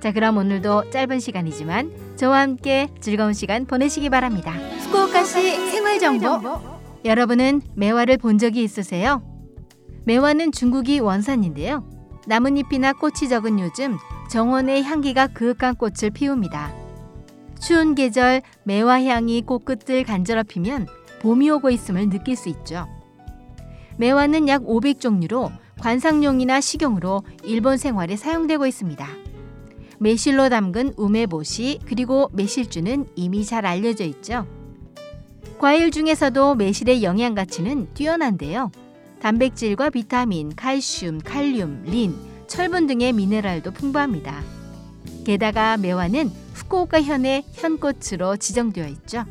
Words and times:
자, 0.00 0.12
그럼 0.12 0.36
오늘도 0.36 0.90
짧은 0.90 1.20
시간이지만 1.20 2.16
저와 2.16 2.40
함께 2.40 2.88
즐거운 3.00 3.32
시간 3.32 3.64
보내시기 3.64 4.10
바랍니다. 4.10 4.52
후쿠오카시 4.52 5.70
생활 5.70 5.98
정보. 5.98 6.60
여러분은 7.04 7.62
매화를 7.74 8.18
본 8.18 8.38
적이 8.38 8.62
있으세요? 8.64 9.22
매화는 10.04 10.52
중국이 10.52 11.00
원산인데요. 11.00 11.88
나뭇잎이나 12.26 12.92
꽃이 12.92 13.28
적은 13.28 13.58
요즘 13.60 13.96
정원의 14.30 14.82
향기가 14.82 15.28
그윽한 15.28 15.76
꽃을 15.76 16.10
피웁니다. 16.12 16.74
추운 17.60 17.94
계절 17.94 18.42
매화 18.64 19.02
향이 19.02 19.42
꽃끝을 19.42 20.04
간절럽히면 20.04 20.86
봄이 21.22 21.50
오고 21.50 21.70
있음을 21.70 22.10
느낄 22.10 22.36
수 22.36 22.48
있죠. 22.50 22.86
매화는 23.98 24.48
약 24.48 24.62
500종류로 24.62 25.50
관상용이나 25.80 26.60
식용으로 26.60 27.22
일본 27.44 27.78
생활에 27.78 28.16
사용되고 28.16 28.66
있습니다. 28.66 29.25
매실로 29.98 30.48
담근 30.48 30.92
우메보시 30.96 31.80
그리고 31.86 32.30
매실주는 32.32 33.06
이미 33.14 33.44
잘 33.44 33.64
알려져 33.66 34.04
있죠. 34.04 34.46
과일 35.58 35.90
중에서도 35.90 36.54
매실의 36.54 37.02
영양 37.02 37.34
가치는 37.34 37.94
뛰어난데요. 37.94 38.70
단백질과 39.20 39.90
비타민, 39.90 40.54
칼슘, 40.54 41.20
칼륨, 41.24 41.82
린, 41.86 42.14
철분 42.46 42.86
등의 42.86 43.12
미네랄도 43.14 43.72
풍부합니다. 43.72 44.42
게다가 45.24 45.76
매화는 45.78 46.30
후쿠오카 46.54 47.02
현의 47.02 47.44
현꽃으로 47.52 48.36
지정되어 48.36 48.86
있죠. 48.88 49.24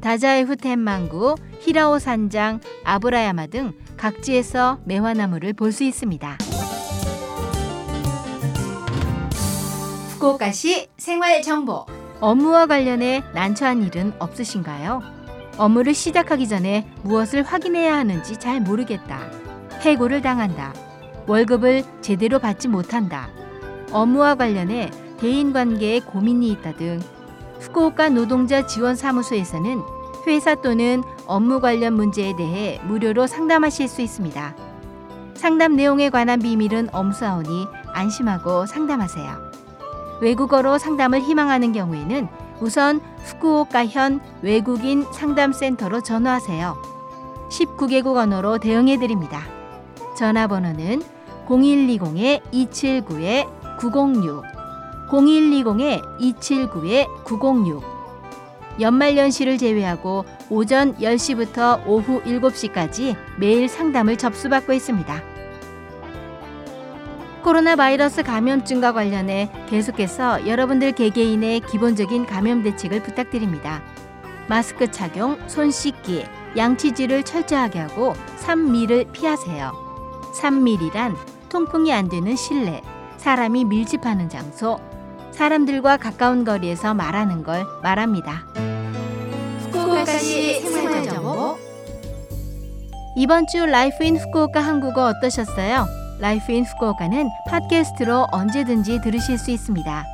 다자이후 0.00 0.56
텐망구, 0.56 1.36
히라오 1.60 1.98
산장, 1.98 2.60
아브라야마 2.84 3.46
등 3.46 3.72
각지에서 3.96 4.80
매화나무를 4.84 5.54
볼 5.54 5.72
수 5.72 5.84
있습니다. 5.84 6.53
후쿠오카시 10.24 10.88
생활 10.96 11.42
정보. 11.42 11.84
업무와 12.20 12.64
관련해 12.66 13.22
난처한 13.34 13.82
일은 13.82 14.14
없으신가요? 14.18 15.02
업무를 15.58 15.92
시작하기 15.92 16.48
전에 16.48 16.88
무엇을 17.02 17.42
확인해야 17.42 17.94
하는지 17.94 18.38
잘 18.38 18.60
모르겠다. 18.60 19.20
해고를 19.82 20.22
당한다. 20.22 20.72
월급을 21.26 21.84
제대로 22.00 22.38
받지 22.38 22.68
못한다. 22.68 23.28
업무와 23.92 24.36
관련해 24.36 24.90
대인 25.18 25.52
관계에 25.52 26.00
고민이 26.00 26.48
있다 26.52 26.72
등 26.72 27.00
후쿠오카 27.60 28.08
노동자 28.08 28.66
지원 28.66 28.96
사무소에서는 28.96 29.82
회사 30.26 30.54
또는 30.54 31.02
업무 31.26 31.60
관련 31.60 31.92
문제에 31.92 32.34
대해 32.34 32.80
무료로 32.84 33.26
상담하실 33.26 33.88
수 33.88 34.00
있습니다. 34.00 34.56
상담 35.34 35.76
내용에 35.76 36.08
관한 36.08 36.38
비밀은 36.38 36.88
엄수하오니 36.92 37.66
안심하고 37.92 38.64
상담하세요. 38.64 39.43
외국어로 40.20 40.78
상담을 40.78 41.20
희망하는 41.20 41.72
경우에는 41.72 42.28
우선 42.60 43.00
후쿠오카현 43.24 44.20
외국인 44.42 45.04
상담센터로 45.12 46.02
전화하세요. 46.02 46.76
19개국 47.50 48.16
언어로 48.16 48.58
대응해 48.58 48.98
드립니다. 48.98 49.42
전화번호는 50.16 51.02
0120-279-906 51.48 54.42
0120-279-906 55.10 57.82
연말연시를 58.80 59.58
제외하고 59.58 60.24
오전 60.50 60.96
10시부터 60.96 61.86
오후 61.86 62.20
7시까지 62.22 63.14
매일 63.38 63.68
상담을 63.68 64.16
접수받고 64.16 64.72
있습니다. 64.72 65.33
코로나 67.44 67.76
바이러스 67.76 68.22
감염증과 68.22 68.94
관련해 68.94 69.50
계속해서 69.68 70.46
여러분들 70.46 70.92
개개인의 70.92 71.60
기본적인 71.60 72.24
감염 72.24 72.62
대책을 72.62 73.02
부탁드립니다. 73.02 73.82
마스크 74.48 74.90
착용, 74.90 75.38
손 75.46 75.70
씻기, 75.70 76.24
양치질을 76.56 77.22
철저하게 77.22 77.80
하고 77.80 78.14
3미를 78.40 79.12
피하세요. 79.12 79.72
3밀이란 80.40 81.16
통풍이 81.50 81.92
안 81.92 82.08
되는 82.08 82.34
실내, 82.34 82.80
사람이 83.18 83.66
밀집하는 83.66 84.30
장소, 84.30 84.80
사람들과 85.32 85.98
가까운 85.98 86.46
거리에서 86.46 86.94
말하는 86.94 87.42
걸 87.42 87.66
말합니다. 87.82 88.46
후쿠오카시 89.70 90.62
생활정보 90.62 91.58
이번 93.18 93.46
주 93.46 93.66
Life 93.66 94.02
in 94.02 94.16
Fukuoka 94.16 94.60
한국어 94.60 95.08
어떠셨어요? 95.08 96.03
Life 96.20 96.52
in 96.52 96.64
Fukuoka는 96.64 97.28
팟캐스트로 97.48 98.28
언제든지 98.30 99.00
들으실 99.02 99.38
수 99.38 99.50
있습니다. 99.50 100.04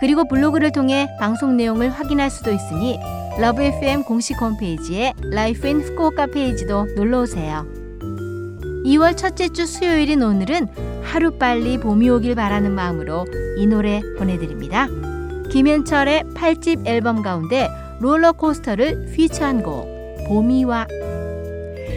그리고 0.00 0.28
블로그를 0.28 0.70
통해 0.72 1.08
방송 1.18 1.56
내용을 1.56 1.90
확인할 1.90 2.30
수도 2.30 2.52
있으니 2.52 2.98
Love 3.38 3.62
FM 3.62 4.04
공식 4.04 4.40
홈페이지에 4.40 5.12
Life 5.32 5.66
in 5.66 5.80
Fukuoka 5.80 6.26
페이지도 6.26 6.86
놀러 6.96 7.22
오세요. 7.22 7.66
2월 8.84 9.16
첫째 9.16 9.48
주 9.48 9.66
수요일인 9.66 10.22
오늘은 10.22 10.68
하루빨리 11.02 11.78
봄이 11.78 12.08
오길 12.10 12.34
바라는 12.34 12.72
마음으로 12.72 13.26
이 13.56 13.66
노래 13.66 14.00
보내드립니다. 14.18 14.86
김현철의 15.50 16.24
8집 16.34 16.86
앨범 16.86 17.22
가운데 17.22 17.68
롤러코스터를 18.00 19.12
피처한 19.14 19.62
곡 19.62 19.88
봄이 20.28 20.64
와. 20.64 20.86